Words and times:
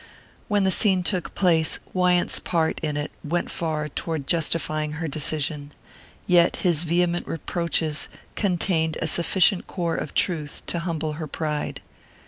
When 0.47 0.63
the 0.63 0.71
scene 0.71 1.03
took 1.03 1.35
place, 1.35 1.79
Wyant's 1.93 2.39
part 2.39 2.79
in 2.79 2.97
it 2.97 3.11
went 3.23 3.51
far 3.51 3.87
toward 3.87 4.25
justifying 4.25 4.93
her 4.93 5.07
decision; 5.07 5.73
yet 6.25 6.55
his 6.55 6.85
vehement 6.85 7.27
reproaches 7.27 8.09
contained 8.33 8.97
a 8.99 9.05
sufficient 9.05 9.67
core 9.67 9.95
of 9.95 10.15
truth 10.15 10.63
to 10.65 10.79
humble 10.79 11.13
her 11.21 11.27
pride. 11.27 11.81